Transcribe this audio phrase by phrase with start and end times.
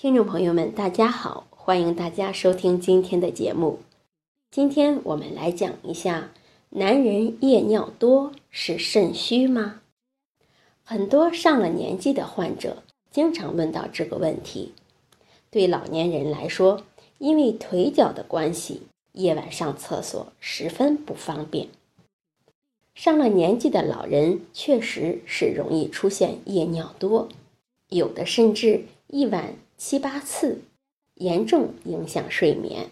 [0.00, 3.80] 听众朋友们，大家好，欢迎大家收听今天的节目。
[4.50, 6.30] 今天我们来讲一下，
[6.70, 9.82] 男人夜尿多是肾虚吗？
[10.82, 14.72] 很多上了年纪的患者经常问到这个问题。
[15.50, 16.82] 对老年人来说，
[17.18, 18.80] 因为腿脚的关系，
[19.12, 21.68] 夜晚上厕所十分不方便。
[22.94, 27.28] 上了年纪的老人确实是容易出现夜尿多，
[27.90, 29.56] 有的甚至一晚。
[29.82, 30.60] 七八次，
[31.14, 32.90] 严重影响睡眠。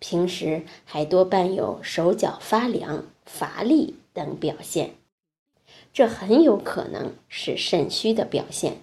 [0.00, 4.94] 平时还多伴有手脚发凉、乏力等表现，
[5.92, 8.78] 这很有可能是肾虚的表现。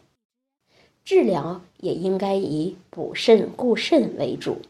[1.04, 4.62] 治疗也应该以补肾固肾为主。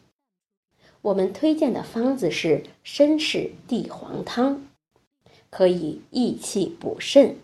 [1.02, 4.66] 我们推荐的方子是参芪地黄汤，
[5.50, 7.36] 可以益气补肾，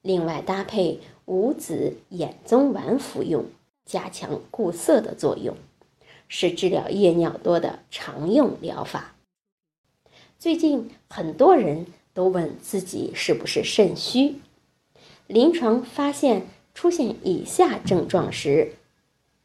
[0.00, 3.44] 另外搭配五子衍宗丸服用。
[3.88, 5.56] 加强固涩的作用，
[6.28, 9.14] 是治疗夜尿多的常用疗法。
[10.38, 14.36] 最近很多人都问自己是不是肾虚，
[15.26, 18.74] 临床发现出现以下症状时，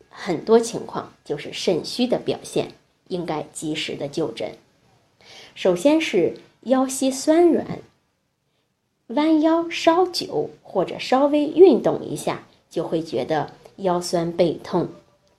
[0.09, 2.73] 很多情况就是肾虚的表现，
[3.07, 4.57] 应该及时的就诊。
[5.55, 7.79] 首先是腰膝酸软，
[9.07, 13.53] 弯腰稍久或者稍微运动一下，就会觉得。
[13.77, 14.87] 腰酸背痛，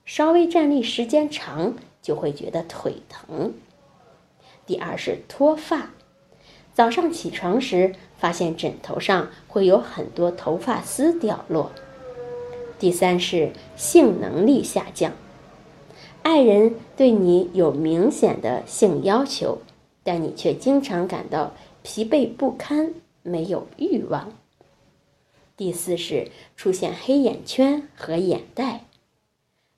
[0.05, 3.53] 稍微站立时间长就会觉得腿疼。
[4.65, 5.91] 第二是脱发，
[6.73, 11.71] 早上起床时发现枕头上会有很多头发丝掉落。
[12.77, 15.13] 第三是性能力下降，
[16.23, 19.59] 爱人对你有明显的性要求，
[20.03, 21.53] 但你却经常感到
[21.83, 22.93] 疲惫不堪，
[23.23, 24.33] 没有欲望。
[25.57, 28.83] 第四是出现黑眼圈和眼袋，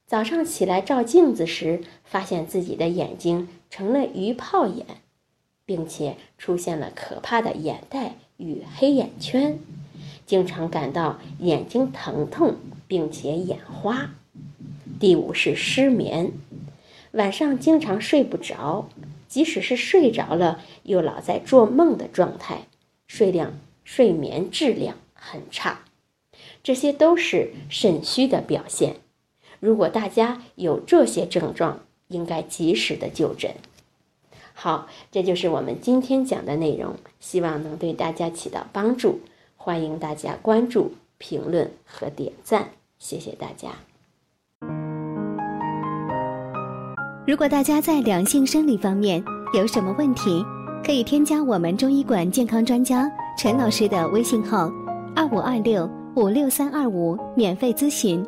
[0.07, 4.85] 早上起来照镜子时，发现自己的眼睛成了鱼泡眼，
[5.65, 9.59] 并且出现了可怕的眼袋与黑眼圈，
[10.25, 12.55] 经常感到眼睛疼痛，
[12.87, 14.15] 并且眼花。
[14.99, 16.31] 第五是失眠，
[17.11, 18.89] 晚上经常睡不着，
[19.27, 22.61] 即使是睡着了，又老在做梦的状态，
[23.05, 24.97] 睡量、睡眠质量。
[25.19, 25.79] 很差，
[26.63, 28.97] 这些都是肾虚的表现。
[29.59, 33.55] 如果大家有这些症状，应该及时的就诊。
[34.53, 39.19] 好，这就是我们今天讲的内容，希望能对大家起到帮助。
[39.55, 43.69] 欢迎大家关注、评论和点赞，谢谢大家。
[47.27, 49.21] 如果大家在两性生理方面
[49.53, 50.45] 有什么问题，
[50.85, 54.71] 可以添加我们中医馆健康专家陈老师的微信号。
[55.17, 58.23] 二五二六五六三二五，免费咨询。